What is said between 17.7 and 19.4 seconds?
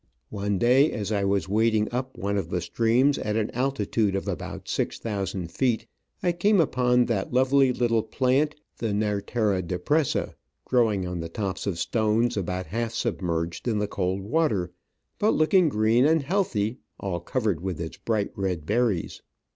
its bright red berries.